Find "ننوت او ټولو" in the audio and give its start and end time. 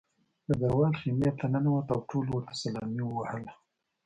1.53-2.29